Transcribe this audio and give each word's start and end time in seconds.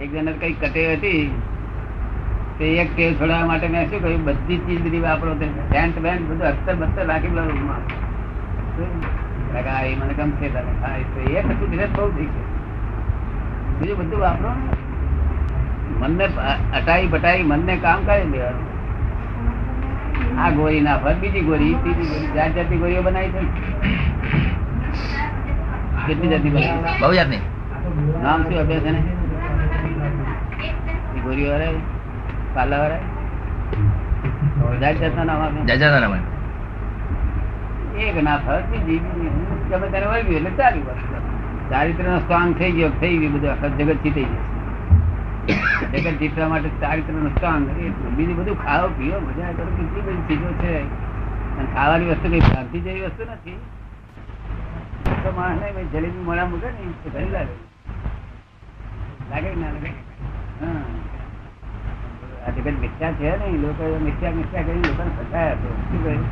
એક 0.00 0.08
જણ 0.12 0.38
કઈ 0.40 0.54
કટે 0.54 0.82
હતી. 0.94 1.24
તે 2.58 2.64
એક 2.82 2.90
ટેવ 2.94 3.10
છોડવા 3.18 3.46
માટે 3.46 3.68
મેં 3.68 3.84
શું 3.90 4.00
કહ્યું 4.02 4.22
બધી 4.24 4.60
ચીજ 4.66 4.80
બધી 4.84 5.00
વાપરો 5.00 5.32
તે 5.40 5.46
પેન્ટ 5.70 5.96
બેન્ટ 6.04 6.28
બધું 6.28 6.46
અસ્તર 6.50 6.74
બસ્તર 6.74 7.04
રાખી 7.06 7.30
પેલા 7.30 7.48
રૂમમાં. 7.48 7.82
એ 9.84 9.94
મને 9.96 10.14
ગમશે 10.14 10.46
તને 10.54 10.72
હા 10.82 10.94
એ 10.96 11.00
એક 11.40 11.46
ધીરજ 11.60 11.92
બહુ 11.96 12.06
થઈ 12.16 12.28
છે. 12.34 12.42
બીજું 13.78 13.96
બધું 14.00 14.20
વાપરો 14.20 14.50
મનને 16.00 16.26
અટાઈ 16.78 17.08
બટાઈ 17.08 17.42
મનને 17.50 17.74
કામ 17.84 18.00
કરી 18.08 18.28
દેવાનું 18.32 18.66
આ 20.38 20.50
ગોરી 20.56 20.82
ના 20.86 20.98
ફર 21.04 21.14
બીજી 21.22 21.44
ગોરી 21.50 21.74
ત્રીજી 21.82 22.08
ગોરી 22.12 22.30
જાત 22.36 22.50
જાતની 22.56 22.80
ગોરીઓ 22.82 23.02
બનાવી 23.02 23.32
છે. 23.32 23.40
કેટલી 26.06 26.30
જાતની 26.32 26.52
બનાવી 26.54 26.98
બહુ 27.00 27.12
જાતની. 27.20 27.42
નામ 28.22 28.40
શું 28.48 28.58
અભ્યાસ 28.64 28.86
એને? 28.92 29.00
ગોરીઓ 31.26 31.48
વાળા 31.52 31.82
પાલા 32.56 32.80
વાળા 32.82 33.02
જાત 35.00 35.16
નામ 35.30 35.40
જાજા 35.70 36.00
નામ 36.04 36.14
એક 38.06 38.16
ના 38.26 38.38
ફર 38.46 38.60
બીજી 38.70 38.98
બીજી. 39.04 39.30
ગમે 39.70 39.86
ત્યારે 39.92 40.06
વળગ્યું 40.10 40.38
એટલે 40.40 40.50
ચાલી 40.58 40.84
વર્ષ 40.88 41.06
ચારિત્ર 41.70 42.04
નો 42.08 42.18
સ્ટ્રોંગ 42.24 42.50
થઈ 42.58 42.72
ગયો 42.76 42.90
થઈ 43.00 43.16
ગયું 43.20 43.32
બધું 43.36 43.50
આખા 43.52 43.70
જગત 43.78 43.98
જીતી 44.04 44.26
ગયું. 44.30 44.44
જગત 45.92 46.06
જીતવા 46.20 46.48
માટે 46.52 46.68
ચારિત્ર 46.82 47.12
નો 47.14 47.30
સ્ટ્રોંગ 47.36 47.64
બીજું 48.16 48.36
બધું 48.40 48.56
ખાઓ 48.64 48.86
પીઓ 48.98 49.16
મજા 49.26 49.52
કરો 49.56 49.70
કેટલી 49.78 50.04
બધી 50.06 50.26
ચીજો 50.28 50.50
છે. 50.60 50.72
અને 51.58 51.68
ખાવાની 51.74 52.10
વસ્તુ 52.10 52.26
કઈ 52.34 52.42
ભ્રાંતિ 52.48 52.78
જેવી 52.86 53.04
વસ્તુ 53.06 53.22
નથી. 53.32 53.58
તો 55.22 55.28
માણસ 55.36 55.60
ને 55.76 55.82
જલેબી 55.92 56.24
મોડા 56.28 56.48
મૂકે 56.50 56.68
ને 56.76 56.82
ઘણી 57.12 57.32
લાગે 57.36 57.54
લાગે 59.30 59.50
ના 59.62 59.72
લાગે? 59.76 59.90
જગત 62.56 62.80
મિથ્યા 62.80 63.12
છે 63.12 63.30
ને 63.30 63.58
લોકો 63.58 64.00
મિથ્યા 64.04 64.30
મિથ્યા 64.30 64.62
કરી 64.62 64.78
લોકોને 64.78 65.10
ફસાયા 65.10 65.54
છે 65.54 65.90
શું 65.90 66.04
કહ્યું? 66.04 66.24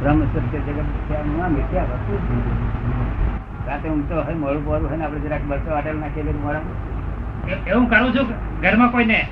બ્રહ્મ 0.00 0.24
સત્ય 0.24 0.58
જગત 0.58 0.82
મિથ્યામાં 0.82 1.50
મિથ્યા 1.50 1.82
વસ્તુ 1.82 2.18
રાતે 3.66 3.88
ઊંચો 3.88 4.22
હોય 4.22 4.34
મોડું 4.34 4.66
પોરું 4.66 4.88
હોય 4.88 4.98
ને 4.98 5.04
આપણે 5.04 5.20
જરાક 5.20 5.40
બસો 5.42 5.70
વાટેલ 5.70 5.96
નાખી 5.96 6.22
તો 6.22 6.38
મોડા 6.42 6.60
એવું 7.66 7.90
કરું 7.90 8.14
છું 8.14 8.60
ઘરમાં 8.60 8.90
કોઈને. 8.90 9.28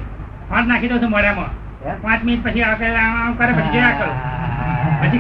ફાટ 0.51 0.67
નાખી 0.67 0.89
દઉં 0.89 1.03
છું 1.03 1.11
મોડામાં 1.11 1.69
પાંચ 2.03 2.25
મિનિટ 2.25 2.45
પછી 2.45 2.63
આમ 2.63 3.33
કરે 3.33 3.53
પછી 3.53 3.73
જોયા 3.73 3.91
કરું. 3.91 4.15
પછી 5.01 5.19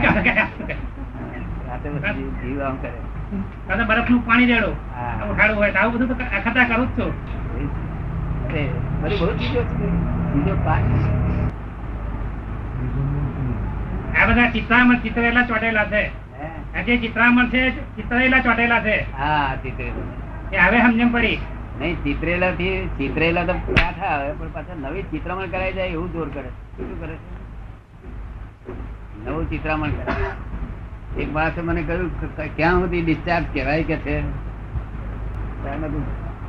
જીવ- 2.22 2.60
આમ 2.60 2.76
કરે. 2.76 2.92
કાં 3.68 3.86
બરફનું 3.86 4.26
પાણી 4.26 4.46
રેડો. 4.46 4.68
ઉઠાડવું 5.30 5.60
હોય 5.60 5.70
તો 5.70 5.78
આવું 5.78 5.94
બધું 5.94 6.08
તો 6.08 6.14
અખતા 6.14 6.64
કરું 6.64 6.96
જ 6.96 7.00
છું. 7.00 7.12
બધી 9.02 9.16
બહુ 9.16 9.26
ચીજો 9.26 9.62
છે. 9.62 10.17
આ 14.18 14.26
બધા 14.26 14.50
ચિત્રામણ 14.50 14.98
ચિતરેલા 15.04 15.42
ચોટેલા 15.42 15.84
છે? 15.84 16.02
જે 16.86 16.96
ચિત્રામણ 16.96 17.48
છે 17.48 17.62
ચિતરેલા 17.96 18.40
ચોટેલા 18.40 18.80
છે. 18.80 18.96
હા 19.18 19.54
ચિત્રેલા. 19.62 20.66
હવે 20.66 20.78
સમજણ 20.82 21.08
પડી. 21.08 21.38
નહીં 21.80 21.96
ચિત્રેલા 22.04 22.50
થી 22.50 22.90
ચિત્રેલા 22.98 23.44
તો 23.44 23.52
પાછા 23.52 24.06
આવે 24.06 24.32
પણ 24.32 24.50
પાછા 24.52 24.76
નવી 24.78 25.02
ચિત્રામણ 25.02 25.46
કરાઈ 25.46 25.72
જાય 25.72 25.96
એવું 25.96 26.08
જોર 26.12 26.28
કરે. 26.34 26.50
શું 26.76 26.96
કરે 27.00 27.14
છે? 27.14 27.28
નવું 29.26 29.44
ચિત્રામણ 29.50 29.90
કરે. 29.90 31.22
એક 31.22 31.28
માણસે 31.32 31.60
મને 31.60 31.82
કહ્યું 31.82 32.10
ક્યાં 32.56 32.80
સુધી 32.80 33.02
ડિસ્ચાર્જ 33.02 33.44
કહેવાય 33.54 33.82
કે 33.82 33.96
છે? 33.96 34.16
તો 34.20 35.66
મેં 35.68 35.78
કીધું, 35.82 36.04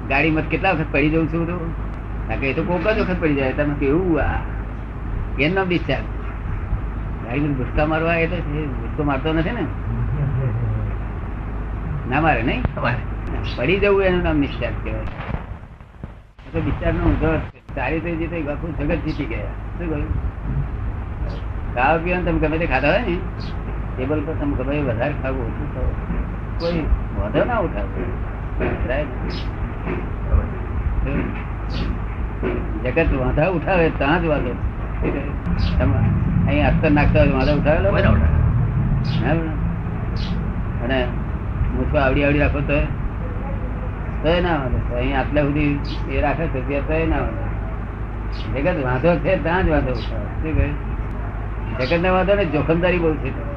ગાડીમાં 0.07 0.49
કેટલા 0.49 0.71
વખત 0.71 0.91
પડી 0.91 1.09
જઉં 1.09 1.27
છું 1.33 1.88
તો 2.29 2.35
ના 2.35 2.41
કે 2.41 2.49
એ 2.49 2.53
તો 2.53 2.63
કોક 2.63 2.81
જ 2.81 2.99
વખત 2.99 3.19
પડી 3.19 3.35
જાય 3.35 3.51
તમે 3.51 3.73
કેવું 3.79 4.21
આ? 4.21 4.39
એમ 5.39 5.53
નામ 5.53 5.67
ડિસ્ચાર્જ. 5.67 6.03
ગાડીમાં 7.25 7.57
ભૂસકા 7.57 7.85
મારવા 7.85 8.15
એ 8.15 8.27
તો 8.27 8.35
ભૂસકો 8.35 9.03
મારતો 9.03 9.33
નથી 9.33 9.51
ને? 9.51 9.65
ના 12.09 12.21
મારે 12.21 12.43
નહીં? 12.43 12.63
પડી 13.57 13.79
જવું 13.79 14.03
એનું 14.03 14.23
નામ 14.23 14.37
નિશ્ચાર 14.37 14.71
કહેવાય. 14.83 15.03
તો 16.53 16.59
ડિસ્ચાર્જ 16.59 16.97
નો 16.97 17.03
ઉધર. 17.03 17.39
સારી 17.75 17.99
રીતે 17.99 18.15
જીતે 18.15 18.51
આખું 18.51 18.77
જગત 18.77 19.05
જીતી 19.05 19.25
ગયા. 19.25 19.53
શું 19.77 19.89
કહ્યું? 19.89 20.07
ખાવા 21.75 21.97
પીવાનું 21.97 22.25
તમે 22.25 22.47
ગમે 22.47 22.57
તે 22.57 22.65
ખાતા 22.65 22.87
હોય 22.87 22.99
ને 22.99 23.17
ટેબલ 23.97 24.21
પર 24.21 24.33
તમે 24.33 24.55
ગમે 24.55 24.81
વધારે 24.81 25.13
ખાવું 25.23 25.45
ઓછું 25.45 25.73
ખાવ 25.73 25.87
કોઈ 26.59 26.81
વાંધો 27.19 27.45
ના 27.45 27.57
ઉઠાવો? 27.57 27.99
જગત 32.83 33.13
વાંધા 33.13 33.47
ઉઠાવે 33.47 33.89
ત્યાં 33.89 34.21
જ 34.21 34.25
વાંધો. 34.25 34.49
અહીં 36.47 36.67
અસ્તર 36.67 36.91
નાખતા 36.91 37.19
હોય 37.19 37.29
વાંધા 37.29 37.53
ઉઠાવેલો? 37.53 37.89
અને 40.83 41.07
મૂછો 41.75 41.97
આવડી 41.97 42.23
આવડી 42.23 42.39
રાખો 42.39 42.59
તો 42.59 42.73
તોય 44.23 44.41
ના 44.41 44.55
વાંધો. 44.55 44.95
અહીં 44.95 45.19
આટલા 45.19 45.41
સુધી 45.41 45.79
એ 46.11 46.21
રાખે 46.21 46.47
છે 46.47 46.67
ત્યાં 46.67 46.87
તોય 46.87 47.05
ના 47.05 47.17
વાંધો. 47.17 47.49
જગત 48.59 48.85
વાંધો 48.85 49.15
છે 49.15 49.43
ત્યાં 49.43 49.65
જ 49.65 49.69
વાંધો 49.69 49.91
ઉઠાવે. 49.91 50.25
શું 50.25 50.57
કહે 50.57 51.85
જગત 51.85 52.01
ને 52.01 52.09
વાંધો 52.09 52.35
ને 52.35 52.45
જોખમદારી 52.45 52.97
બહુ 52.97 53.13
છે. 53.13 53.49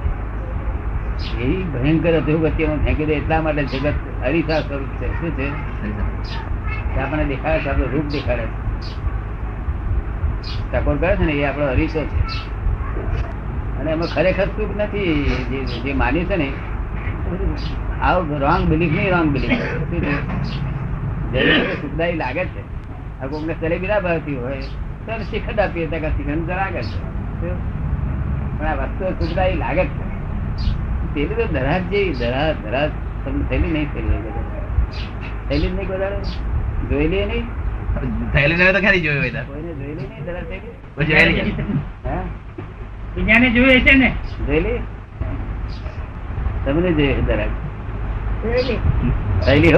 એવી 1.41 1.63
ભયંકર 1.63 2.17
અધોગતિમાં 2.17 2.77
ફેંકી 2.77 3.07
દે 3.07 3.13
એટલા 3.13 3.43
માટે 3.43 3.65
જગત 3.65 3.93
અરીસા 4.25 4.61
સ્વરૂપ 4.61 4.89
છે. 4.89 5.21
શું 5.21 5.31
છે? 5.31 5.49
કે 6.95 7.01
આપણને 7.01 7.25
દેખાડે 7.25 7.59
છે 7.59 7.69
આપણું 7.69 7.93
રૂપ 7.93 8.05
દેખાડે 8.05 8.43
છે. 8.43 8.73
ટકોર 10.73 10.97
કરે 10.97 11.17
છે 11.17 11.25
ને 11.25 11.33
એ 11.33 11.45
આપણો 11.45 11.69
હરીશો 11.69 12.05
છે. 12.05 12.19
અને 13.81 13.91
એમાં 13.91 14.15
ખરેખર 14.15 14.47
સુખ 14.47 14.77
નથી 14.77 15.25
જે- 15.85 15.93
માન્યું 15.93 16.25
છે 16.25 16.37
ને 16.37 16.53
આવું 18.03 18.39
રોંગ 18.41 18.69
બિલીફ 18.69 18.93
નહીં 18.93 19.11
રોંગ 19.11 19.31
બિલીફ 19.31 19.53
સુખદાયી 21.81 22.17
લાગે 22.17 22.45
છે. 22.45 22.61
આ 23.23 23.27
કોઈને 23.27 23.55
જલેબી 23.55 23.87
ના 23.87 24.01
ભાવતી 24.01 24.37
હોય 24.37 24.61
તો 25.07 25.19
શિખંડ 25.23 25.61
આપીએ 25.61 25.87
તો 25.87 25.97
શિખંડ 25.97 26.49
તો 26.49 26.55
લાગે 26.57 26.83
છે. 26.83 26.99
પણ 28.59 28.67
આ 28.67 28.75
વસ્તુ 28.75 29.27
સુખદાયી 29.27 29.55
લાગે 29.55 29.85
છે. 29.85 30.13
પેલી 31.15 31.27
તો 31.27 31.47
ધરાજ 31.47 31.83
જેવી 31.83 32.15
ધરાજ 32.15 32.57
ધરાજ 32.57 32.91
તમને 33.25 33.45
થયેલી 33.49 33.71
નહીં 33.71 33.93
થયેલી 33.93 34.09
થયેલી 35.49 35.69
જ 35.69 35.75
નહીં 35.75 35.89
વધારે 35.89 36.17
જોયેલી 36.91 37.25
નહીં? 37.25 38.33
થયેલી 38.33 38.57
તો 38.57 38.81
ખરી 38.87 39.01
જોયું 39.01 39.23
હોય 39.23 39.31
બીજાને 43.17 43.51
જોઈએ 43.51 43.81
છે 43.81 43.95
ને? 43.95 44.15
જોયેલી 44.47 44.79
તમને 46.65 46.93
થયેલી 49.45 49.73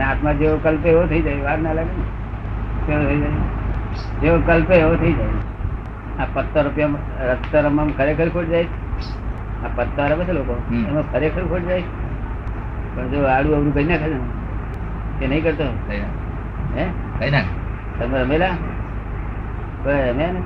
આત્મા 0.00 0.32
જેવો 0.32 0.56
કલ્પે 0.62 0.88
એવો 0.88 1.06
થઈ 1.06 1.22
જાય 1.22 1.34
વાર 1.34 1.58
ના 1.58 1.72
લાગે 1.72 1.88
ને. 1.88 3.06
થઈ 3.06 3.20
જાય? 3.20 4.20
જેવો 4.22 4.42
કલ્પે 4.46 4.74
એવો 4.74 4.94
થઈ 4.96 5.12
જાય. 5.12 5.28
આ 6.20 6.26
પત્તર 6.34 6.64
રૂપિયા 6.64 6.88
રસ્તા 7.32 7.60
રમવામાં 7.60 7.96
ખરેખર 7.96 8.28
ખોટ 8.28 8.44
જાય 8.44 8.64
આ 9.64 9.68
પત્તા 9.76 10.06
રમે 10.12 10.24
છે 10.24 10.34
લોકો. 10.38 10.54
એમાં 10.72 11.04
ખરેખર 11.12 11.44
ખોટ 11.50 11.64
જાય 11.68 11.82
પણ 12.94 13.08
જો 13.12 13.18
આડું 13.34 13.56
અવડું 13.56 13.74
કઈ 13.74 13.86
નાખે 13.90 14.08
ને 14.12 14.18
કે 15.18 15.26
નહીં 15.26 15.42
કરતો? 15.44 15.66
હે? 16.76 16.84
કઈ 17.18 17.30
ના. 17.30 17.44
તમે 17.98 18.16
રમેલા? 18.22 18.54
રમ્યા 19.86 20.32
ને 20.36 20.40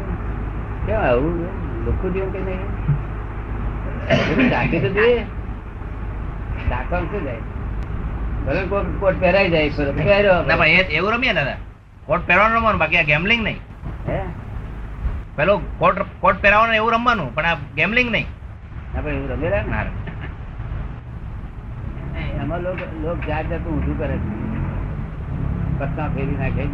કેમ 0.86 0.98
આવું? 1.00 1.34
લોકો 1.86 2.06
જીવન 2.14 2.30
કે 2.30 2.40
નહીં 2.46 2.62
તો 4.84 4.90
જોઈએ. 4.96 5.22
શું 6.90 7.24
જાય? 7.24 7.42
ભલે 8.46 8.62
કોટ 8.72 8.86
કોટ 9.00 9.16
પહેરાઈ 9.20 9.50
જાય 9.50 9.70
પહેર્યો 10.00 10.36
ના 10.48 10.56
પણ 10.56 10.96
એવું 10.98 11.10
રમીએ 11.14 11.34
દાદા. 11.38 11.58
કોટ 12.06 12.22
પહેરવાનું 12.26 12.56
રમવાનું 12.58 12.80
બાકી 12.80 13.00
આ 13.02 13.08
ગેમલિંગ 13.12 13.42
નહીં. 13.44 13.60
હે? 14.08 14.18
પેલો 15.36 15.54
કોટ 15.78 15.96
કોટ 16.20 16.36
પહેરાવાનું 16.42 16.74
એવું 16.80 16.92
રમવાનું 16.92 17.28
પણ 17.34 17.46
આ 17.52 17.56
ગેમલિંગ 17.76 18.10
નહીં. 18.16 18.26
આપણે 18.96 19.10
એવું 19.12 19.28
રમેલા 19.32 19.62
ને 22.12 22.22
એમાં 22.42 22.60
લોકો 22.66 22.84
લોક 23.02 23.18
જાત 23.28 23.44
જાતનું 23.50 23.72
ઊંધું 23.74 23.96
કરે 23.98 24.16
છે. 24.22 24.30
પત્તા 25.78 26.08
ફેરી 26.14 26.36
નાખે 26.40 26.64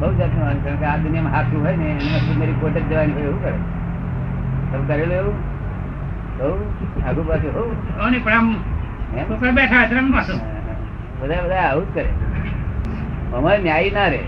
બહુ 0.00 0.08
જાતનું 0.18 0.42
હોય 0.46 0.58
કારણ 0.64 0.78
કે 0.80 0.86
આ 0.92 0.96
દુનિયામાં 0.96 1.34
હાથું 1.36 1.60
હોય 1.64 1.76
ને 1.76 1.86
એની 1.90 2.36
મારી 2.38 2.56
કોટ 2.60 2.76
જ 2.78 2.86
જવાની 2.90 3.16
હોય 3.16 3.26
એવું 3.30 3.40
કરે. 3.42 3.58
તમે 4.70 4.84
કરેલું 4.88 5.16
એવું? 5.20 5.36
બહુ 6.38 6.48
આગુ 7.08 7.22
પાછું 7.28 7.52
હોવ 7.56 7.68
પણ 8.24 8.32
આમ 8.32 8.48
બેઠા. 9.58 9.84
બધા 11.20 11.42
બધા 11.44 11.64
આવું 11.68 11.84
જ 11.86 11.94
કરે. 11.94 12.10
અમારે 13.36 13.62
ન્યાય 13.62 13.90
ના 13.90 14.08
રે 14.14 14.20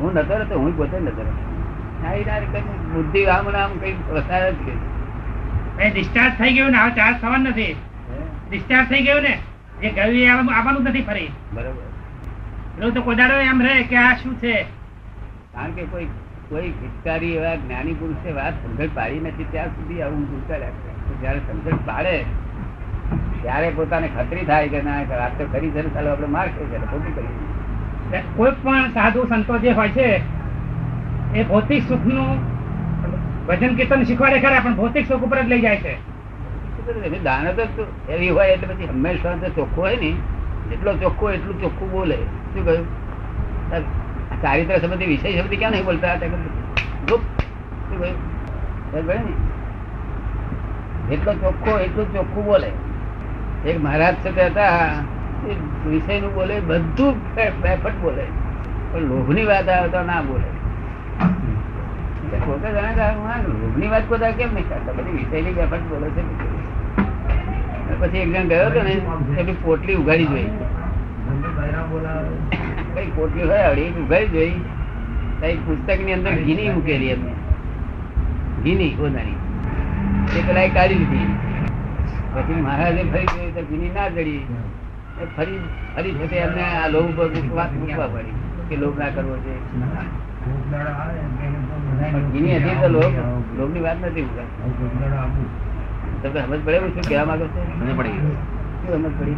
હું 0.00 0.10
નતો 0.14 0.34
રહેતો 0.38 0.54
હું 0.58 0.72
પોતે 0.76 0.96
નતો 1.00 1.22
રહેતો. 1.26 1.42
ના 2.02 2.12
રે 2.12 2.46
કરીને 2.52 2.81
બુદ્ધિ 2.94 3.24
આમ 3.26 3.48
આમ 3.48 3.78
કઈ 3.78 3.92
પ્રસાર 3.92 4.50
જ 4.50 4.54
કરી 4.54 4.80
એ 5.80 5.90
ડિસ્ચાર્જ 5.90 6.34
થઈ 6.38 6.52
ગયું 6.54 6.70
ને 6.70 6.78
હવે 6.78 6.90
ચાર્જ 6.90 7.16
થવાનું 7.20 7.48
નથી. 7.48 7.76
ડિસ્ચાર્જ 8.50 8.88
થઈ 8.88 9.02
ગયું 9.02 9.22
ને 9.22 9.38
જે 9.80 9.88
ગયું 9.88 10.54
આવવાનું 10.54 10.82
નથી 10.82 11.02
ફરી. 11.02 11.28
બરોબર. 11.52 11.88
એવું 12.80 12.94
તો 12.94 13.02
કોદાડો 13.02 13.34
એમ 13.34 13.62
રહે 13.62 13.82
કે 13.82 13.96
આ 13.96 14.14
શું 14.14 14.34
છે? 14.34 14.62
કારણ 15.52 15.72
કે 15.72 15.82
કોઈ 15.82 16.06
કોઈ 16.48 16.68
હિતકારી 16.68 17.32
એવા 17.32 17.54
જ્ઞાની 17.54 17.92
પુરુષે 17.92 18.32
વાત 18.32 18.52
સમજણ 18.52 18.86
પાડી 18.94 19.20
નથી 19.20 19.44
ત્યાં 19.50 19.66
સુધી 19.66 20.02
આવું 20.02 20.24
ભૂલતા 20.24 20.56
રાખે. 20.56 20.92
જયારે 21.22 21.38
સમજણ 21.38 21.76
પાડે 21.76 22.24
ત્યારે 23.42 23.70
પોતાને 23.70 24.08
ખતરી 24.08 24.44
થાય 24.44 24.68
કે 24.68 24.82
ના 24.82 25.02
વાત 25.02 25.38
તો 25.38 25.44
ખરી 25.52 25.70
છે 25.70 25.94
ચાલો 25.94 26.10
આપણે 26.10 26.26
માર 26.26 26.46
ખાઈ 26.46 26.70
જાય 26.70 26.80
ખોટી 26.80 27.12
કરી 27.12 28.22
કોઈ 28.36 28.50
પણ 28.62 28.88
સાધુ 28.88 29.26
સંતો 29.28 29.58
જે 29.58 29.70
હોય 29.70 29.88
છે 29.88 30.08
એ 31.34 31.42
ભૌતિક 31.42 31.82
સુખનું 31.88 32.51
ભજન 33.48 33.74
કીર્તન 33.74 34.02
શીખવાડે 34.02 34.40
ખરા, 34.40 34.60
પણ 34.60 34.74
ભૌતિક 34.74 35.08
સુખ 35.08 35.22
ઉપર 35.22 35.42
જ 35.42 35.48
લઈ 35.48 35.60
જાય 35.60 35.76
છે. 35.76 35.94
દાનત 37.24 37.60
જ 37.60 38.10
એવી 38.10 38.30
હોય 38.30 38.48
એટલે 38.48 38.74
પછી 38.74 38.84
હંમેશા 38.84 39.34
ચોખ્ખું 39.34 39.84
હોય 39.84 39.96
ને. 39.96 40.10
જેટલો 40.70 40.92
ચોખ્ખો 40.94 41.30
એટલું 41.30 41.60
ચોખ્ખું 41.60 41.90
બોલે. 41.90 42.16
શું 42.16 42.64
કહ્યું? 42.64 42.86
ચારિત્ર 44.42 44.78
સંબંધી 44.78 45.06
વિષય 45.06 45.32
સંબંધી 45.32 45.56
ક્યાં 45.56 45.70
નહીં 45.70 45.84
બોલતા? 45.84 46.16
શું 46.16 46.28
ચોખ્ખો 51.40 51.78
એટલું 51.78 52.12
ચોખ્ખું 52.12 52.44
બોલે. 52.44 52.70
એક 53.70 53.82
મહારાજ 53.84 54.14
તે 54.24 54.46
હતા. 54.46 54.68
એ 55.48 55.52
વિષયનું 55.88 56.34
બોલે, 56.34 56.60
બધું 56.60 57.14
બેફટ 57.62 57.94
બોલે. 58.02 58.24
પણ 58.92 59.00
લોભની 59.00 59.44
વાત 59.44 59.68
આવે 59.68 59.88
તો 59.88 60.02
ના 60.02 60.20
બોલે. 60.20 60.50
પોતે 62.38 62.68
જાણે 62.74 63.88
વાત 63.92 64.04
બધા 64.08 64.32
કેમ 64.38 64.50
નહીં 64.54 64.68
કરતા 64.68 64.94
બધી 64.98 65.16
વિષયની 65.16 65.54
બેફટ 65.58 65.84
બોલે 65.90 66.08
છે. 66.16 66.22
પછી 68.00 68.18
એક 68.18 68.30
જણ 68.34 68.46
ગયો 68.48 68.66
હતો 68.66 68.80
ને, 68.82 68.94
એની 69.40 69.56
પોટલી 69.64 69.96
ઉગાડી 70.02 70.28
જોઈ. 70.32 70.50
કઈ 72.94 73.10
પોટલી 73.16 73.46
હોય 73.50 73.62
આવડી 73.68 73.82
એ 73.82 73.92
ઉગાડી 74.04 74.32
જોઈ. 74.36 74.56
કઈ 75.40 75.56
પુસ્તક 75.56 75.86
પુસ્તકની 75.86 76.12
અંદર 76.12 76.32
ઘીની 76.48 76.68
મૂકેલી 76.76 77.10
એમને. 77.14 77.32
ઘીની 78.64 78.90
ગોદાણી 79.00 79.38
એ 80.38 80.42
પેલા 80.48 80.68
કાઢી 80.76 80.98
લીધી. 81.02 81.28
પછી 82.34 82.60
મહારાજે 82.66 83.02
ફરી 83.12 83.28
જોયું 83.34 83.54
તો 83.54 83.62
ઘીની 83.70 83.92
ના 83.96 84.08
જડી. 84.08 84.42
ફરી 85.36 85.58
ફરી 85.96 86.14
છે 86.32 86.36
એમને 86.46 86.64
આ 86.80 86.88
લોહ 86.88 87.04
ઉપર 87.10 87.28
મૂકવા 87.36 87.68
મૂકવા 87.80 88.08
પડી 88.14 88.36
કે 88.68 88.74
લોભ 88.82 88.96
ના 88.98 89.10
કરવો 89.16 89.36
છે. 89.44 89.54
ઘીની 92.32 92.56
હતી 92.56 92.76
તો 92.82 92.88
લોકની 93.58 93.80
વાત 93.80 93.96
નથી 94.04 94.26
તમને 96.22 96.40
સમજ 96.40 96.60
પડે 96.64 96.78
શું 96.78 97.02
કહેવા 97.08 97.24
માંગો 97.24 97.44
છો? 97.44 97.60
સમજ 97.78 97.96
પડી 97.98 98.10
શું 98.10 98.92
સમજ 98.92 99.12
પડી? 99.20 99.36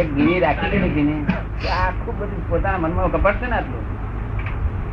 એક 0.00 0.14
ગીની 0.14 0.40
રાખી 0.40 0.78
ને 0.78 0.88
ગીની 0.88 1.26
આખું 1.70 2.18
બધું 2.18 2.48
પોતાના 2.48 2.78
મનમાં 2.78 3.12
કપટ 3.12 3.34
છે 3.34 3.46
ને 3.46 3.56
આટલું. 3.56 3.84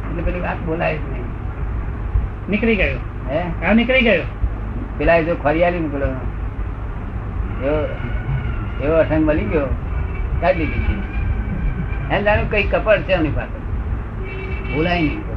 એટલે 0.09 0.23
પેલી 0.23 0.39
વાત 0.39 0.59
બોલાય 0.65 0.97
જ 0.97 0.99
નહીં. 1.11 1.25
નીકળી 2.49 2.75
ગયો. 2.75 2.99
હે? 3.29 3.41
હવે 3.65 3.73
નીકળી 3.73 4.01
ગયો. 4.01 4.23
પેલા 4.97 5.15
એ 5.15 5.23
જો 5.23 5.35
ખરિયાલી 5.35 5.79
નીકળ્યો. 5.79 6.07
એવો 7.65 7.79
એવો 8.85 8.95
અઠંગ 8.95 9.25
મળી 9.27 9.43
ગયો. 9.43 9.67
કાઢી 10.41 10.65
દીધી. 10.65 11.03
એમ 12.11 12.23
જાણ્યું 12.23 12.51
કઈ 12.51 12.63
કપટ 12.63 13.01
છે 13.01 13.13
એની 13.13 13.29
પાસે? 13.29 13.59
બોલાય 14.75 15.01
નહીં. 15.01 15.30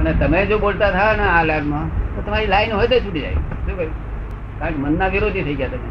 અને 0.00 0.12
તમે 0.20 0.44
જો 0.46 0.58
બોલતા 0.58 0.90
થાય 0.90 1.16
ને 1.16 1.22
આ 1.22 1.42
લાઈનમાં 1.44 1.86
તો 2.14 2.22
તમારી 2.26 2.46
લાઈન 2.46 2.72
હોય 2.72 2.86
તો 2.86 3.00
છૂટી 3.00 3.20
જાય. 3.20 3.34
શું 3.34 3.76
કહ્યું? 3.76 3.94
કારણ 4.58 4.72
કે 4.72 4.78
મનના 4.78 5.06
વિરોધી 5.06 5.42
થઈ 5.42 5.54
ગયા 5.54 5.68
તમે. 5.68 5.90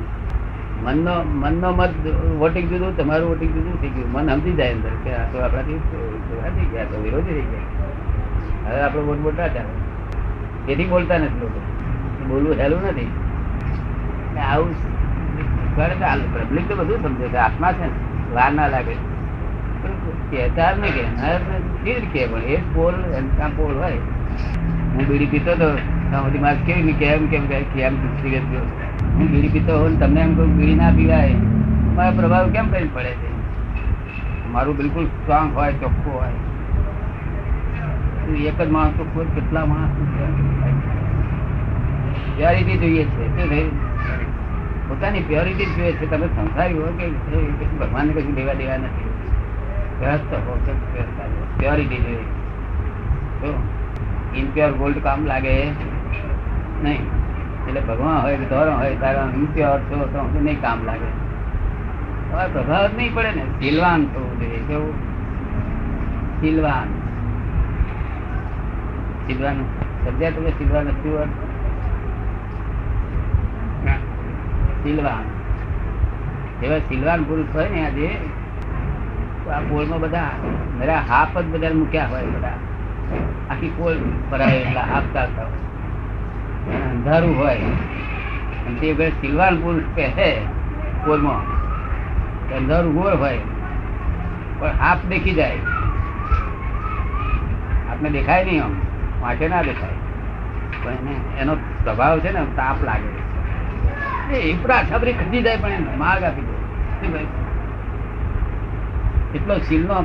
મનનો 0.84 1.14
મનનો 1.24 1.70
મત 1.72 1.94
વોટિંગ 2.40 2.70
જુદું, 2.70 2.98
તમારું 2.98 3.30
વોટિંગ 3.30 3.52
જુદું 3.54 3.82
થઈ 3.82 3.90
ગયું. 3.90 4.12
મન 4.12 4.30
સમજી 4.30 4.54
જાય 4.54 4.72
અંદર 4.74 4.94
કે 5.04 5.12
આ 5.14 5.26
તો 5.32 5.38
આપણાથી 5.40 5.80
થઈ 6.56 6.66
ગયા 6.66 6.86
તો 6.92 7.02
વિરોધી 7.02 7.34
થઈ 7.34 7.48
ગયા. 7.52 8.70
હવે 8.70 8.82
આપણે 8.82 9.02
વોટ 9.02 9.20
બોલતા 9.20 9.48
ચાલે 9.48 9.74
તેથી 10.66 10.86
બોલતા 10.86 11.18
નથી 11.18 11.40
લોકો. 11.40 11.60
બોલવું 12.28 12.54
હેલું 12.58 12.82
નથી. 12.88 13.10
આવું 14.50 14.72
પબ્લિક 15.76 16.66
તો 16.70 16.76
બધું 16.76 17.04
સમજે 17.04 17.28
કે 17.28 17.38
આત્મા 17.38 17.72
છે 17.72 17.86
ને, 17.86 18.36
વાર 18.36 18.52
ના 18.54 18.68
લાગે. 18.68 18.96
પણ 19.84 19.92
કહેતા 20.32 20.72
જ 20.72 20.80
નહીં 20.80 20.94
કે 20.94 21.04
કેવી 21.84 21.94
રીતે 21.94 22.08
કહે 22.14 22.28
પણ 22.28 22.42
એ 22.42 22.58
જ 22.58 22.76
પોલ 22.76 22.94
એમ 23.18 23.58
પોલ 23.58 23.74
હોય 23.78 24.02
હું 24.94 25.08
બીડી 25.08 25.26
પીતો 25.26 25.52
હતો 25.52 25.70
ત્યાં 26.10 26.24
સુધી 26.24 26.40
મારે 26.40 26.58
કેવી 26.66 26.82
રીતે 26.82 27.06
કેમ 27.06 27.28
કેમ 27.28 27.48
કે 27.48 27.64
કેમ 27.74 27.96
સિગરેટ 28.22 28.44
પીવો 28.44 28.66
હું 29.14 29.32
બીડી 29.32 29.48
પીતો 29.48 29.80
હોઉં 29.80 29.92
ને 29.92 30.06
તમને 30.06 30.22
એમ 30.22 30.36
કહું 30.36 30.58
બીડી 30.58 30.76
ના 30.76 30.92
પીવાય 30.92 31.34
મારો 31.96 32.12
પ્રભાવ 32.12 32.50
કેમ 32.50 32.70
કરીને 32.70 32.90
પડે 32.94 33.12
છે 33.12 33.30
મારું 34.52 34.78
બિલકુલ 34.78 35.06
સ્ટ્રોંગ 35.06 35.56
હોય 35.56 35.74
ચોખ્ખું 35.74 36.14
હોય 36.14 36.38
એક 38.48 38.62
જ 38.62 38.70
માણસ 38.70 38.98
ચોખ્ખું 38.98 39.16
હોય, 39.16 39.36
કેટલા 39.36 39.66
માણસ 39.66 39.92
પ્યોરિટી 42.38 42.78
જોઈએ 42.78 43.04
છે 43.04 43.28
શું 43.28 43.50
થયું 43.50 43.72
પોતાની 44.88 45.20
પ્યોરિટી 45.20 45.66
જોઈએ 45.66 45.92
છે 45.92 46.10
તમે 46.10 46.28
સંસારી 46.28 46.74
હો 46.74 46.92
કે 46.98 47.06
ભગવાનને 47.80 48.14
કશું 48.14 48.36
લેવા 48.36 48.54
દેવા 48.54 48.78
નથી 48.78 48.88
ગ્રહસ્થ 48.90 48.98
હો 48.98 49.06
કે 49.06 49.09
પ્યોરિટી 51.60 51.98
જોઈએ 51.98 52.18
ઇમ્પ્યોર 54.40 54.72
ગોલ્ડ 54.72 54.98
કામ 55.04 55.26
લાગે? 55.26 55.66
નહીં. 56.84 57.02
એટલે 57.68 57.82
ભગવાન 57.82 58.22
હોય, 58.22 58.38
ધોરણ 58.38 58.78
હોય, 58.78 58.96
તારા 58.96 59.30
ઇમ્પ્યોર 59.36 59.80
છો, 59.80 60.30
તો 60.34 60.40
નહીં 60.42 60.62
કામ 60.62 60.84
લાગે. 60.86 61.30
પ્રભાવ 62.54 62.88
જ 62.88 62.96
નહીં 62.96 63.14
પડે 63.14 63.32
ને. 63.32 63.42
શીલવાન 63.42 64.06
થવું 64.06 64.40
જોઈએ, 64.40 64.64
કેવું? 64.68 64.94
શીલવાન. 66.42 66.88
શીલવાન. 69.28 69.56
તમે 70.06 70.50
શીલવાન 70.50 70.86
નથી 70.86 71.10
હોત? 71.10 71.28
શીલવાન. 74.84 75.24
એવા 76.66 76.78
સિલવાન 76.78 77.24
પુરુષ 77.24 77.46
હોય 77.54 77.70
ને 77.70 77.86
આજે 77.86 78.39
આ 79.52 79.60
પોળમાં 79.60 80.00
બધા 80.00 80.22
મેરા 80.80 81.02
હાફ 81.10 81.38
જ 81.38 81.46
બધા 81.46 81.70
મૂક્યા 81.70 82.08
હોય 82.08 82.26
બધા. 82.26 82.48
આખી 83.50 83.74
પોળ 83.78 83.94
ભરાય 84.32 84.52
એટલા 84.52 84.82
હાફ 84.82 85.04
ચાલતા 85.14 85.42
હોય. 85.44 85.52
અંધારું 86.82 87.38
હોય. 87.38 87.62
તે 88.82 88.92
વખતે 88.92 89.10
સિલવાન 89.10 89.62
પુરુષ 89.62 89.84
પહેરે 89.96 90.42
પોળમાં. 91.06 91.38
અંધારું 92.58 92.94
ગોળ 92.94 93.16
હોય. 93.16 93.40
પણ 94.60 94.68
હાફ 94.68 95.06
દેખી 95.06 95.32
જાય. 95.32 95.58
આપને 97.92 98.10
દેખાય 98.10 98.46
નહીં 98.46 98.64
આમ. 98.64 98.76
વાંચે 99.22 99.48
ના 99.48 99.62
દેખાય. 99.62 99.90
પણ 100.84 100.92
એને, 100.92 101.42
એનો 101.42 101.56
સ્વભાવ 101.56 102.20
છે 102.20 102.32
ને 102.32 102.46
તાપ 102.56 102.84
લાગે. 102.84 103.20
એ 104.36 104.54
ઉપરા 104.54 104.84
છબરી 104.84 105.14
ખસી 105.14 105.42
જાય 105.42 105.58
પણ 105.58 105.70
એને 105.70 105.98
માર્ગ 105.98 106.24
આપી 106.24 106.42
દે. 106.42 107.08
ભાઈ 107.08 107.26
એટલો 109.36 109.58
શીલનો 109.58 110.04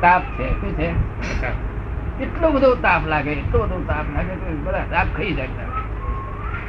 તાપ 0.00 0.22
છે? 0.22 0.60
શું 0.60 0.72
છે? 0.72 0.88
એટલો 2.22 2.50
બધો 2.50 2.74
તાપ 2.74 3.06
લાગે? 3.06 3.30
એટલો 3.30 3.62
બધો 3.62 3.84
તાપ 3.86 4.04
લાગે 4.14 4.34
તો 4.34 4.56
બધા 4.64 4.78
તાપ 4.78 5.06
ખાઈ 5.16 5.32
જાય 5.32 5.46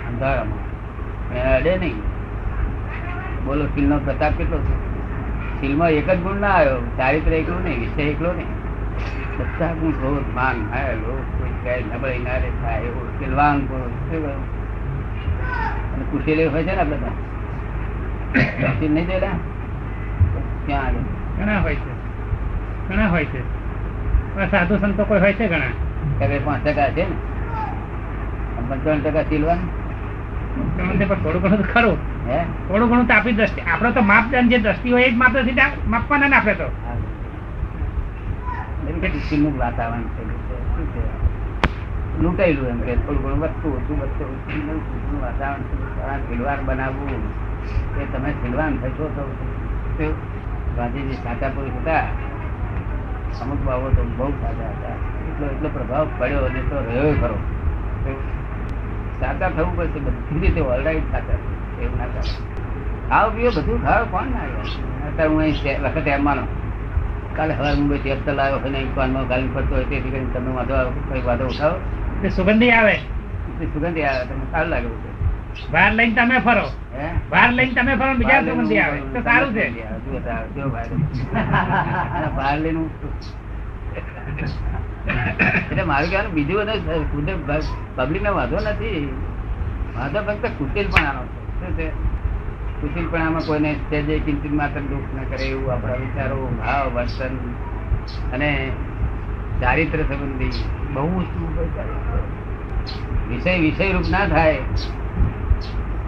અંધારામાં. 0.08 1.54
અડે 1.56 1.78
નહીં. 1.78 1.98
બોલો 3.46 3.66
શીલનો 3.66 4.00
પ્રતાપ 4.00 4.34
કેટલો 4.34 4.58
છે? 4.58 4.94
શીલમાં 5.62 5.90
એક 5.90 6.10
જ 6.10 6.20
ગુણ 6.20 6.36
ના 6.36 6.48
આવ્યો. 6.48 6.92
ચારિત્ર 6.98 7.34
એકલો 7.34 7.60
નહીં 7.60 7.80
વિષય 7.80 8.02
એકલો 8.02 8.34
નહીં. 8.34 8.64
બધા 9.38 9.74
ગુણ 9.74 9.92
ક્રોધ 9.92 10.36
માન 10.36 10.56
લોભ 11.08 11.42
કોઈ 11.42 11.50
કહે 11.64 11.98
નબળાઈ 11.98 12.20
ના 12.20 12.38
રે 12.38 12.52
થાય 12.62 12.80
એવો 12.80 13.08
શીલવાન 13.20 13.66
કહ્યું? 13.66 14.54
અને 15.94 16.04
કુશેલી 16.12 16.46
હોય 16.46 16.64
છે 16.64 16.76
ને 16.76 16.84
બધા. 16.84 17.12
નહીં 18.88 19.06
જોયેલા? 19.06 19.28
ક્યાં 20.66 20.86
આગળ? 20.86 21.13
ઘણા 21.40 21.60
હોય 21.60 21.76
છે. 21.76 21.94
ઘણા 22.90 23.08
હોય 23.08 23.26
છે. 23.26 23.64
સાધુ 24.52 24.78
સંતો 24.78 25.04
કોઈ 25.04 25.20
હોય 25.20 25.34
છે 25.34 25.48
ઘણા? 25.48 26.28
કે 26.28 26.40
પાંચ 26.40 26.68
ટકા 26.68 26.90
છે 26.90 27.10
ને? 27.10 27.16
પંચાવન 28.70 29.00
ટકા 29.00 29.24
સિલવાન 29.24 29.58
થોડું 31.16 31.42
ઘણું 31.42 31.58
તો 31.58 31.64
ખરું. 31.74 31.98
થોડું 32.68 32.90
ઘણું 32.90 33.08
તો 33.08 33.14
આપણી 33.14 33.32
દ્રષ્ટિ 33.32 33.62
તો 33.94 34.02
માપદંડ 34.02 34.50
જે 34.50 34.58
દ્રષ્ટિ 34.58 34.92
હોય 34.92 35.04
એ 35.04 35.12
જ 35.12 35.16
માપદંડ 35.16 35.62
માપવાના 35.88 36.28
ને 36.28 36.36
આપણે 36.36 36.54
તો. 36.54 36.64
કુશીલનું 39.02 39.60
વાતાવરણ 39.60 40.02
થયેલું 40.02 40.88
છે? 40.88 41.24
લૂંટાયેલું 42.22 42.70
એમ 42.70 42.80
કે 42.80 42.96
થોડું 42.96 43.24
ઘણું 43.24 43.40
વધતું 43.40 43.76
ઓછું 43.76 44.00
વધતું 44.00 44.76
ઓછું 44.76 45.22
વાતાવરણ. 45.22 45.62
સારા 46.36 46.58
બનાવવું. 46.66 47.32
એ 48.02 48.06
તમે 48.14 48.32
સિલવાન 48.32 48.78
થશો 48.78 49.36
તો? 49.98 50.30
ગાંધીજી 50.78 51.20
સાચા 51.24 51.50
પુરુષ 51.50 51.78
હતા. 51.82 52.06
અમુક 53.42 53.60
બાબતો 53.66 54.04
બહુ 54.18 54.30
સાચા 54.42 54.72
હતા. 54.72 54.96
એટલો 55.30 55.46
એટલો 55.46 55.70
પ્રભાવ 55.70 56.08
પડ્યો 56.20 56.46
અને 56.46 56.62
તો 56.70 56.76
રહ્યો 56.80 57.14
ખરો. 57.14 57.38
સાચા 59.20 59.50
થવું 59.50 59.78
પડશે 59.78 60.00
બધી 60.00 60.40
રીતે 60.40 60.62
ઓલરાઈટ 60.62 61.12
સાચા 61.12 61.38
એવું 61.82 61.98
ના 61.98 62.10
ચાલે 62.16 62.34
ખાવ 63.10 63.30
પીવો 63.36 63.52
બધું 63.52 63.80
ખાવ 63.86 64.04
કોણ 64.12 64.28
ના? 64.28 64.46
અત્યારે 65.08 65.30
હું 65.30 65.42
અહીં 65.42 65.82
વખતે 65.84 66.10
એમ 66.10 66.24
માનો 66.24 66.44
કાલે 67.36 67.54
હવે 67.54 67.74
મુંબઈ 67.76 67.98
થી 67.98 68.12
અફતલ 68.12 68.40
આવ્યો 68.40 68.60
હોય 68.60 68.72
નહીં 68.72 68.96
કાનમાં 68.96 69.28
ગાલી 69.28 69.52
ફરતો 69.56 69.76
હોય 69.76 69.86
તેથી 69.86 70.12
કરીને 70.12 70.34
તમે 70.34 70.52
વાંધો 70.52 70.76
કોઈ 71.10 71.22
વાંધો 71.22 71.46
ઉઠાવો. 71.46 71.78
સુગંધી 72.36 72.72
આવે. 72.72 72.96
સુગંધી 73.74 74.04
આવે 74.04 74.24
તમને 74.26 74.46
સારું 74.52 74.70
લાગે 74.70 74.88
બહાર 75.72 75.92
લઈને 75.94 76.16
તમે 76.16 76.40
ફરો. 76.40 76.66
વાર 77.32 77.50
લઈને 77.52 77.74
તમે 77.74 77.96
ફરો 77.96 78.14
બીજા 78.14 78.42
સુગંધી 78.42 78.80
આવે. 78.80 79.00
તો 79.00 79.22
સારું 79.22 79.54
છે. 79.54 79.66
બહાર 82.36 82.58
લઈને. 82.58 82.86
એટલે 85.72 85.84
મારું 85.84 86.10
કહેવાનું 86.10 86.34
બીજું 86.34 86.66
બધું 86.66 87.12
કુદરત 87.12 87.64
પબ્લિક 87.96 88.24
ને 88.24 88.30
વાંધો 88.30 88.58
નથી. 88.60 89.14
વાંધો 89.96 90.20
ફક્ત 90.22 90.46
કુટિલપણાનો 90.58 91.22
છે. 91.26 91.42
શું 91.62 91.78
છે? 91.78 93.18
આમાં 93.18 93.46
કોઈને 93.46 93.76
સહેજે 93.90 94.20
કિંચિત 94.20 94.54
માત્ર 94.54 94.80
દુઃખ 94.80 95.14
ન 95.16 95.24
કરે 95.24 95.44
એવું 95.44 95.74
આપણા 95.74 95.94
વિચારો 95.94 96.38
ભાવ 96.60 96.88
વર્તન 96.96 97.36
અને 98.34 98.72
ચારિત્ર 99.62 100.00
સંબંધી 100.02 100.64
બહુ 100.94 101.24
વિષય 103.30 103.60
વિષય 103.60 103.92
રૂપ 103.92 104.08
ના 104.10 104.26
થાય 104.28 104.58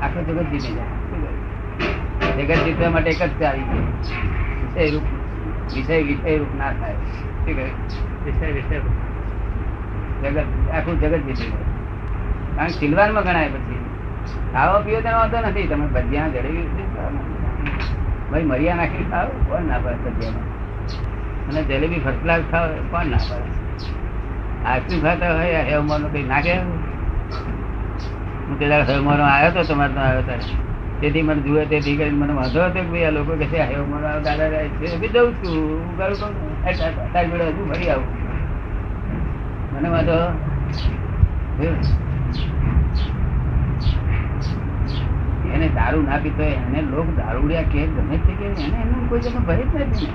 આખો 0.02 0.20
જગત 0.22 0.44
જીતી 0.44 0.74
જાય 0.76 2.44
જગત 2.44 2.64
જીતવા 2.66 2.90
માટે 2.90 3.10
એક 3.10 3.24
જ 3.24 3.40
ચાવી 3.40 3.62
છે. 3.62 3.80
વિષય 4.62 4.96
રૂપ 4.96 5.06
વિષય 5.76 6.02
વિષય 6.02 6.38
રૂપ 6.38 6.48
ના 6.58 6.72
થાય. 6.72 6.94
શું? 6.94 7.56
વિષય 8.26 8.52
વિષય 8.52 8.80
જગત 10.24 10.44
આખું 10.74 11.02
જગત 11.02 11.18
જીતી 11.18 11.50
જાય 11.52 12.56
કારણ 12.56 12.68
કે 12.68 12.74
સિલવાનમાં 12.74 13.24
ગણાય 13.24 13.48
પછી. 13.48 13.80
ખાવા 14.54 14.80
પીવો 14.80 15.02
તેનો 15.02 15.18
વાંધો 15.18 15.38
નથી. 15.40 15.68
તમે 15.68 15.88
ભજીયા 15.88 16.28
જડેવી 16.28 16.68
ભાઈ 18.32 18.44
મરિયા 18.44 18.76
નાખી 18.76 19.06
ખાવ 19.12 19.28
કોણ 19.28 19.68
ના 19.68 19.78
પડે 19.78 19.96
ભજીયામાં? 19.96 21.50
અને 21.50 21.62
જલેબી 21.64 22.00
ફર્સ્ટ 22.00 22.24
ક્લાસ 22.24 22.42
ખાવ 22.52 22.70
કોણ 22.92 23.06
ના 23.06 23.18
પાડે? 23.18 23.50
આઈસ્ક્રીમ 24.66 25.02
ખાતા 25.02 25.34
હોય 25.34 25.54
હેવમાનો 25.54 26.08
કંઈ 26.08 26.24
નાખે 26.24 26.56
હું 28.48 28.60
તે 28.60 28.66
દાડે 28.70 28.92
હેવમાનો 28.92 29.24
આવ્યો 29.26 29.52
હતો 29.52 29.64
તમારે 29.70 29.94
તો 29.94 30.02
આવ્યો 30.02 30.24
ત્યારે 30.24 30.46
તેથી 31.02 31.24
મને 31.24 31.42
જુએ 31.42 31.66
તેથી 31.66 31.96
કરીને 31.98 32.18
મને 32.18 32.34
વાંધો 32.34 32.60
હતો 32.64 32.74
કે 32.76 32.82
ભાઈ 32.92 33.06
આ 33.06 33.16
લોકો 33.18 33.34
કે 33.42 33.46
છે 33.46 33.60
હેવમાનો 33.72 34.06
આવ્યો 34.08 34.24
દાદા 34.28 34.50
જાય 34.50 34.70
છે. 34.76 34.98
બી 34.98 35.12
જઉં 35.16 35.32
છું. 35.40 35.58
હું 35.80 35.94
કરું 35.98 36.18
કહું 36.20 36.34
તારી 37.14 37.30
જોડે 37.32 37.46
હજુ 37.50 37.64
ફરી 37.72 37.90
આવું. 37.90 38.10
મને 39.74 39.90
વાંધો 39.90 40.18
એને 45.56 45.68
દારૂ 45.76 46.04
ના 46.04 46.18
પીતો 46.18 46.44
એને 46.44 46.80
લોક 46.84 47.08
દારૂડિયા 47.18 47.70
કે 47.72 47.82
ગમે 47.88 48.18
છે 48.26 48.34
કે, 48.40 48.46
એને 48.64 48.78
એનું 48.78 49.04
કોઈ 49.10 49.22
જણો 49.22 49.42
ભય 49.48 49.64
જ 49.64 49.74
નથી 49.82 50.12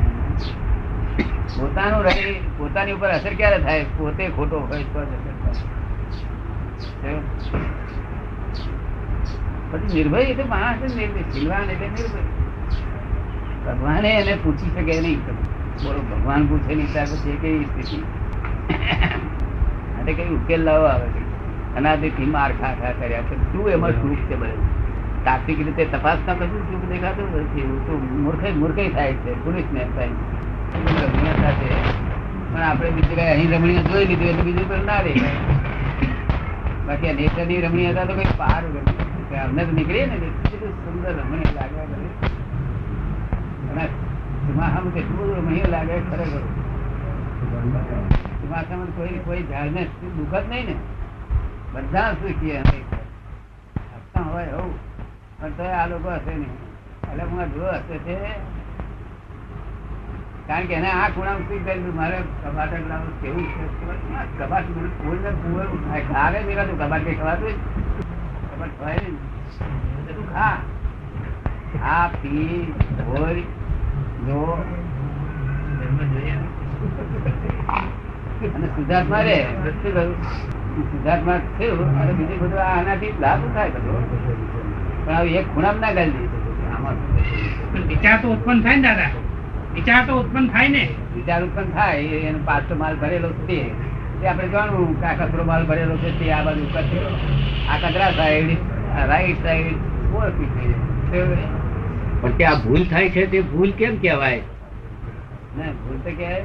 પોતાનું 1.54 2.02
રહી, 2.06 2.34
પોતાની 2.58 2.92
ઉપર 2.92 3.10
અસર 3.10 3.32
ક્યારે 3.34 3.58
થાય? 3.58 3.84
પોતે 3.96 4.25
ખોટો 4.37 4.56
હોય 4.60 4.84
તો 4.92 5.00
જ 5.02 5.12
અસર 5.16 5.34
થાય? 7.02 7.79
પછી 9.70 9.94
નિર્ભય 9.94 10.18
એટલે 10.18 10.44
માણસ 10.44 10.96
નિર્ભય 10.96 11.20
એટલે 11.72 11.88
નિર્ભય. 11.88 12.22
ભગવાને 13.66 14.10
એને 14.20 14.34
પૂછી 14.44 14.70
શકે 14.74 15.00
નહીં 15.00 15.20
બોલો 15.84 16.00
ભગવાન 16.00 16.46
પૂછે 16.46 16.74
નહીં 16.74 16.92
ત્યાં 16.92 17.06
પછી 17.06 17.36
કેવી 17.42 17.64
સ્થિતિ? 17.64 18.02
અને 20.00 20.12
કઈ 20.12 20.28
ઉકેલ 20.28 20.62
લાવો 20.62 20.84
આવે 20.84 21.06
છે. 21.06 21.22
અનાદિથી 21.76 22.26
માર 22.26 22.50
ખા 22.52 22.74
ખા 22.74 22.92
કર્યા 23.00 23.22
છે. 23.22 23.34
શું 23.52 23.70
એમાં 23.70 23.92
સુખ 23.92 24.22
છે 24.28 24.36
બધું? 24.36 24.68
તાત્વિક 25.24 25.58
રીતે 25.58 25.84
તપાસતા 25.84 26.34
કશું 26.34 26.62
સુખ 26.70 26.86
દેખાતું 26.88 27.28
નથી. 27.40 27.60
એવું 27.60 27.86
તો 27.86 27.92
મૂર્ખાઈ 28.22 28.52
મૂર્ખાઈ 28.52 28.88
થાય 28.88 29.12
છે 29.12 29.30
પુરુષને 29.44 29.86
થાય 29.96 30.08
છે. 30.08 30.40
રમણીયતા 30.70 31.50
છે 31.50 31.68
પણ 32.52 32.62
આપણે 32.62 32.90
બીજું 32.90 33.14
કઈ 33.14 33.20
અહીં 33.20 33.50
રમણીય 33.56 33.82
જોઈ 33.82 34.04
લીધું 34.04 34.28
એટલે 34.28 34.42
બીજું 34.42 34.68
પર 34.68 34.82
ના 34.84 35.00
રે 35.00 35.12
બાકી 36.86 37.12
નેચરની 37.12 37.60
રમણીયતા 37.60 38.04
તો 38.04 38.12
કઈ 38.12 38.32
પાર 38.36 38.62
કે 38.62 38.80
અમને 39.38 39.62
તો 39.64 39.72
નીકળીએ 39.72 40.06
ને 40.06 40.16
સુંદર 40.84 41.12
રમણીય 41.18 41.52
લાગે 41.58 41.78
અને 43.70 43.84
ચોમાસામાં 44.44 44.92
કેટલું 44.94 45.16
બધું 45.18 45.37
રમણીય 45.40 45.68
લાગે 45.75 45.94
ખરેખર. 46.08 46.44
ચોમાસામાં 48.40 48.90
કોઈ 48.96 49.20
કોઈ 49.26 49.42
ઝાડને 49.50 49.82
દુઃખ 50.16 50.46
નહીં 50.50 50.66
ને. 50.66 50.75
બધા 51.75 52.10
સુખી 52.20 52.56
અમે 52.60 52.78
હસતા 53.92 54.25
હોય 54.32 54.46
એવું. 54.54 54.75
પણ 55.38 55.52
તો 55.58 55.64
આ 55.80 55.87
લોકો 55.87 56.08
હશે 56.16 56.32
નહીં. 56.34 56.54
એટલે 57.10 57.22
હું 57.30 57.38
જો 57.54 57.66
હશે 57.75 57.96
છે, 58.06 58.16
કારણ 60.49 60.66
કે 60.68 60.75
એને 60.75 60.90
આ 60.92 61.08
ખૂણામાં 61.14 61.46
શું 61.49 61.60
કરેલું 61.66 61.94
મારે 61.96 62.18
કબાટ 62.42 62.72
કેવું 63.22 63.46
છે 63.54 63.64
કબાટ 64.38 64.66
કોઈને 65.02 65.30
કુંવર 65.42 65.66
થાય 65.84 66.02
ખાવે 66.10 66.38
મેરા 66.49 66.68
તો 66.70 66.75
કબાટ 66.80 67.04
ખવાતું 67.20 67.54
કબાટ 68.60 68.72
ખવાય 68.80 70.14
તું 70.14 70.26
ખા. 70.34 70.56
આ 71.84 72.08
પી 72.08 72.72
હોય 73.06 73.34
જો 74.26 74.40
અને 78.42 78.66
સુધાર્થમાં 78.76 79.22
રે. 79.22 79.36
શું 79.82 79.94
કહ્યું 79.94 80.16
સિદ્ધાર્થમાં 80.90 81.40
થયું 81.58 82.00
અને 82.02 82.12
બીજું 82.12 82.38
બધું 82.40 82.62
આનાથી 82.64 83.12
લાભ 83.20 83.40
થાય 83.54 83.70
બધો. 83.70 83.94
પણ 85.06 85.14
હવે 85.14 85.30
એક 85.30 85.46
ખૂણામાં 85.54 85.80
ના 85.80 85.92
ગાલી 85.92 86.10
દીધું 86.10 86.76
આમાં 86.76 86.96
વિચાર 87.88 88.18
તો 88.22 88.28
ઉત્પન્ન 88.28 88.60
થાય 88.62 88.76
ને 88.76 88.82
દાદા. 88.82 89.10
વિચાર 89.74 90.06
તો 90.06 90.12
ઉત્પન્ન 90.20 90.46
થાય 90.48 90.68
ને. 90.68 90.84
વિચાર 91.14 91.40
ઉત્પન્ન 91.44 91.70
થાય 91.70 91.96
એનો 92.28 92.40
પાછો 92.44 92.74
માલ 92.74 92.96
ભરેલો 92.96 93.30
છે. 93.48 93.89
તે 94.20 94.28
આપણે 94.30 94.46
જાણવું 94.54 94.92
કે 95.00 95.06
આ 95.10 95.16
કચરો 95.20 95.44
માલ 95.50 95.62
ભરેલો 95.70 95.96
છે 96.04 96.10
તે 96.20 96.26
આ 96.36 96.42
બાજુ 96.46 96.64
કચરો 96.74 97.10
આ 97.70 97.76
કચરા 97.82 98.10
સાઈડ 98.18 98.50
રાઈટ 99.10 99.40
સાઈડ 99.44 99.76
ઓળખી 100.20 100.50
થઈ 100.54 100.70
જાય. 101.12 101.48
પણ 102.22 102.32
ત્યાં 102.38 102.62
ભૂલ 102.64 102.82
થાય 102.92 103.12
છે 103.16 103.22
તે 103.34 103.38
ભૂલ 103.52 103.70
કેમ 103.80 103.94
કહેવાય? 104.02 104.42
ના 105.58 105.72
ભૂલ 105.82 105.98
તો 106.04 106.10
કહેવાય 106.18 106.44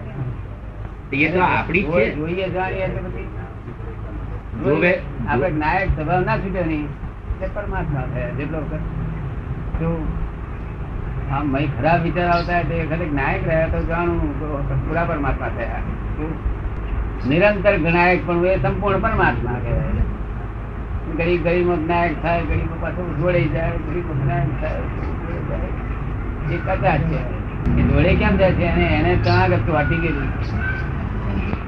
એ 1.26 1.32
તો 1.34 1.40
આપણી 1.48 1.86
છે. 1.92 2.06
જોઈએ 2.20 2.48
જાણીએ 2.56 2.84
એટલે 2.88 3.02
બધી 3.08 4.94
આપણે 5.28 5.50
નાયક 5.64 5.90
સ્વભાવ 5.96 6.22
ના 6.28 6.38
છૂટ્યો 6.44 6.68
નહીં 6.72 6.88
તે 7.40 7.46
પરમાત્મા 7.56 8.06
થયા 8.14 8.34
જેટલો 8.38 8.60
જો 9.80 9.90
આમ 11.32 11.46
મય 11.54 11.68
ખરાબ 11.78 12.00
વિચાર 12.04 12.28
આવતા 12.34 12.62
તે 12.70 12.76
વખતે 12.82 13.06
નાયક 13.20 13.44
રહ્યા 13.50 13.72
તો 13.74 13.80
જાણું 13.90 14.36
તો 14.40 14.48
પૂરા 14.86 15.06
પરમાત્મા 15.12 15.52
થયા. 15.58 15.82
શું? 16.18 16.34
નિરંતર 17.30 17.78
ગણાયક 17.78 18.28
પણ 18.28 18.46
એ 18.46 18.58
સંપૂર્ણ 18.58 19.00
પરમાત્મા 19.00 19.52
કહેવાય 19.52 20.04
ગરીબ 21.18 21.44
ગરીબ 21.44 21.86
જ્ઞાયક 21.86 22.24
થાય, 22.24 22.42
ગરીબ 22.42 22.82
પાછું 22.82 23.18
જોડાઈ 23.18 23.48
જાય, 23.48 23.70
ગરીબ 23.70 24.24
જ્ઞાયક 24.24 24.62
થાય 24.62 24.80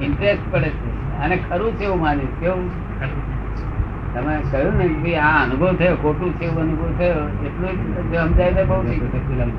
ઇન્ટરેસ્ટ 0.02 0.44
પડે 0.50 0.68
છે. 0.68 1.18
અને 1.18 1.36
ખરું 1.50 1.72
છે 1.72 1.84
એવું 1.84 2.40
કેવું? 2.40 2.66
તમે 4.14 4.34
કહ્યું 4.52 4.78
ને 4.78 4.86
કે 4.88 5.16
આ 5.16 5.44
અનુભવ 5.44 5.74
થયો, 5.74 5.96
ખોટું 5.96 6.30
છે 6.32 6.44
એવું 6.44 6.60
અનુભવ 6.60 6.90
થયો, 6.98 7.18
એટલું 7.46 8.28
સમજાય 8.28 8.52
તો 8.52 8.64
બહુ 8.64 8.82
થઈ 8.82 8.98
ગયું. 8.98 9.52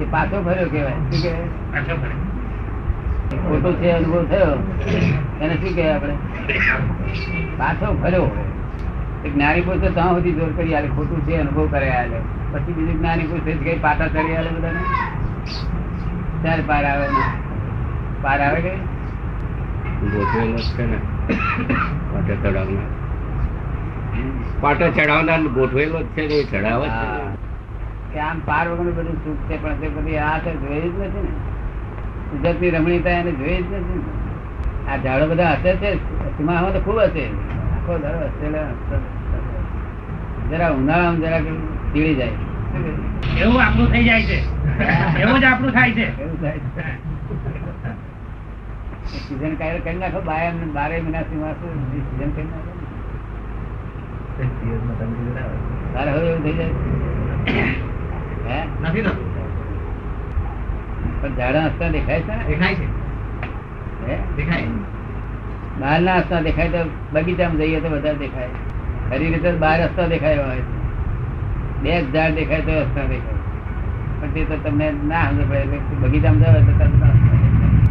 એ 0.00 0.04
પાછો 0.10 0.36
ફર્યો 0.42 0.68
ફરે. 0.68 0.94
ખોટું 3.36 3.76
છે 3.76 3.90
અનુભવ 3.90 4.24
થયો 4.24 4.54
એને 5.40 5.54
શું 5.54 5.74
કહે 5.74 5.92
આપણે? 5.92 6.14
પાછો 7.58 7.96
ફર્યો. 8.02 8.44
એક 9.24 9.34
જ્ઞાની 9.34 9.60
પુરુષ 9.60 9.80
તો 9.80 9.88
ત્યાં 9.88 10.14
સુધી 10.14 10.32
જોર 10.32 10.52
કરી 10.52 10.74
આલે 10.74 10.88
ખોટું 10.88 11.20
છે 11.20 11.36
અનુભવ 11.36 11.68
કરે 11.70 11.90
આલે. 11.90 12.16
પછી 12.52 12.72
બીજું 12.72 12.98
જ્ઞાની 12.98 13.24
પુરુષ 13.24 13.56
કઈ 13.64 13.78
પાટા 13.78 14.08
ચડી 14.08 14.36
આલે 14.36 14.50
બધાને. 14.50 14.78
ત્યારે 16.42 16.62
પાર 16.66 16.84
આવે 16.84 17.06
ને. 17.08 17.24
પાર 18.22 18.40
આવે 18.40 18.60
કે 18.60 18.74
ગોઠવેલો 20.06 20.56
છે 20.56 20.86
ને. 20.86 20.96
પાટા 22.12 22.34
ચડાવનાર. 22.34 22.88
પાટા 24.60 24.90
ચડાવનાર 24.90 25.40
ગોઠવેલો 25.42 26.02
જ 26.02 26.06
છે 26.06 26.26
ને 26.26 26.42
ચડાવે 26.42 26.88
છે 26.88 27.38
કે 28.12 28.18
આમ 28.20 28.40
પાર 28.44 28.68
વગર 28.68 28.92
બધું 28.92 29.14
સુખ 29.24 29.50
છે 29.50 29.62
પણ 29.62 29.74
તે 29.74 29.88
બધી 29.88 30.16
આ 30.16 30.38
તો 30.38 30.50
જોઈ 30.50 30.80
જ 30.80 30.84
નથી 30.84 31.22
ને. 31.22 31.57
કુદરતની 32.30 32.70
રમણીતા 32.70 33.16
એને 33.20 33.32
જોઈ 33.32 33.60
જ 33.62 33.70
નથી 33.80 34.02
આ 34.88 34.96
ઝાડો 35.04 35.24
બધા 35.30 35.52
હશે 35.54 35.72
છે 35.76 35.90
સીમામાં 36.36 36.72
તો 36.72 36.80
ખૂબ 36.80 36.98
હશે 37.00 37.24
આખો 37.76 37.92
ઝાડો 38.02 38.26
હસેલા. 38.26 38.68
જરા 40.50 40.70
ઉનાળામાં 40.70 41.20
જરા 41.20 41.40
પીળી 41.92 42.14
જાય. 42.14 42.36
એવું 43.42 43.60
આપણું 43.64 43.88
થઈ 43.92 44.04
જાય 44.04 44.22
છે. 44.22 44.38
એવું 45.22 45.38
જ 45.40 45.44
આપણું 45.44 45.72
થાય 45.72 45.92
છે. 45.92 46.06
એવું 46.22 46.38
થાય 46.40 46.60
છે. 46.64 46.82
સીઝન 49.18 49.54
કાયર 49.54 49.80
કરી 49.80 50.00
નાખો 50.02 50.20
બાય 50.20 50.50
એમને 50.50 50.66
બારે 50.72 51.00
મહિના 51.00 51.24
સુધી 51.28 52.02
સીઝન 52.08 52.30
કરી 52.36 52.48
નાખો. 52.52 52.72
તારે 55.94 56.10
હવે 56.12 56.28
એવું 56.28 56.42
થઈ 56.44 56.56
જાય? 56.58 56.74
હે? 58.48 58.58
નથી 58.82 59.02
થતું. 59.02 59.27
પણ 61.20 61.34
ઝાડા 61.34 61.64
હસતા 61.64 61.88
દેખાય 61.88 62.20
છે? 62.20 62.38
ને 62.38 62.44
દેખાય 62.44 62.74
છે. 62.74 62.84
હે? 64.06 64.18
દેખાય. 64.36 64.62
બહારના 65.80 66.16
હસતા 66.16 66.40
દેખાય 66.40 66.68
તો 66.68 66.90
બગીચામાં 67.12 67.56
જઈએ 67.56 67.80
તો 67.80 67.88
બધા 67.88 68.12
દેખાય. 68.12 68.48
ખરી 69.10 69.26
રીતે 69.26 69.52
બહાર 69.52 69.82
હસતા 69.82 70.06
દેખાય 70.06 70.38
હોય. 70.38 70.60
બે 71.82 72.02
ઝાડ 72.12 72.30
દેખાય 72.30 72.60
તો 72.60 72.80
હસતા 72.80 73.02
દેખાય. 73.02 73.38
પણ 74.20 74.28
તે 74.28 74.44
તો 74.44 74.56
તમને 74.56 74.92
ના 75.04 75.30
સમજ 75.30 75.48
પડે 75.48 75.58
એટલે 75.58 75.78
બગીચામાં 75.78 76.40
જાવ 76.40 76.54
તો 76.54 76.60
તમને 76.60 76.98
ના. 76.98 77.08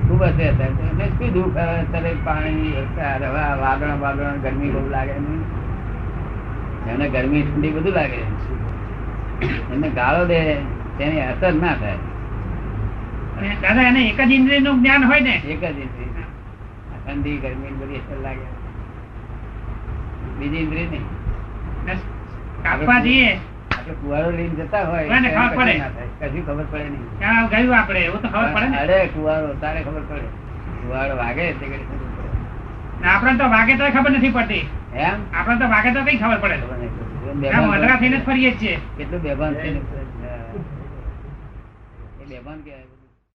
ખૂબ 0.07 0.23
હસે 0.23 0.49
હતા 0.49 0.65
શું 0.65 1.33
દુઃખ 1.33 1.57
આવે 1.57 1.79
અત્યારે 1.79 2.15
પાણી 2.25 2.73
રવા 2.99 3.55
વાદળ 3.55 3.99
વાગણ 3.99 4.37
ગરમી 4.37 4.69
બહુ 4.69 4.89
લાગે 4.89 5.11
નહીં 5.11 5.43
એને 6.93 7.09
ગરમી 7.09 7.41
ઠંડી 7.41 7.69
બધું 7.69 7.93
લાગે. 7.93 8.21
એને 9.73 9.89
ગાળો 9.89 10.25
દે 10.25 10.55
તેની 10.97 11.21
અસર 11.21 11.53
ના 11.53 11.73
થાય. 11.73 11.93
દાદા 13.61 13.87
એને 13.87 14.01
એક 14.09 14.21
જ 14.21 14.31
ઇન્દ્રિયનું 14.31 14.79
જ્ઞાન 14.79 15.03
હોય 15.05 15.19
ને? 15.19 15.35
એક 15.35 15.61
જ 15.61 15.63
ઇન્દ્રિય. 15.63 16.23
ઠંડી 17.05 17.37
ગરમી 17.37 17.75
બધી 17.81 17.95
અસર 17.95 18.19
લાગે. 18.21 18.47
બીજી 20.39 20.57
ઇન્દ્રિય 20.57 20.85
નહીં. 20.85 21.05
કાપવા 22.63 22.99
જઈએ. 22.99 23.39
આપણે 23.89 24.31
લઈને 24.37 24.55
જતા 24.55 24.83
હોય 24.85 25.07
કોઈને 25.07 25.29
ત્યારે 25.29 25.49
ખબર 25.49 25.55
પડે? 25.57 25.73
કશું 25.73 25.83
ના 25.83 25.89
થાય. 25.89 26.29
કશું 26.29 26.43
ખબર 26.47 26.65
પડે 26.71 26.83
નહીં. 26.83 27.05
ગયું 27.51 27.77
આપણે 27.79 27.99
એવું 27.99 28.21
તો 28.21 28.27
ખબર 28.27 28.49
પડે 28.55 28.77
અરે 28.77 28.97
કુવાડો 29.07 29.53
તારે 29.61 29.79
ખબર 29.81 30.03
પડે. 30.09 30.27
કુવાડો 30.81 31.15
વાગે 31.21 31.45
તે 31.59 31.65
ખબર 31.65 31.81
પડે. 32.17 32.29
ને 33.01 33.07
આપણને 33.07 33.37
તો 33.37 33.49
વાગે 33.55 33.73
તો 33.75 33.83
ખબર 33.95 34.11
નથી 34.11 34.29
પડતી. 34.29 34.65
એમ? 34.95 35.17
આપણને 35.37 35.59
તો 35.61 35.67
વાગે 35.75 35.89
તો 35.93 36.03
કઈ 36.09 36.17
ખબર 36.17 36.39
પડે. 36.43 36.57
અધરા 37.75 37.95
થઈને 37.95 38.17
જ 38.17 38.25
ફરીએ 38.25 38.51
છીએ. 38.59 38.75
કેટલું 38.97 39.21
બેભાન 39.21 39.53
થઈને. 39.53 39.81
બેભાન 42.29 42.59
કહેવાય. 42.65 42.86